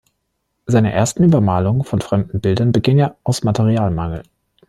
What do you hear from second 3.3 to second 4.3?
Materialmangel.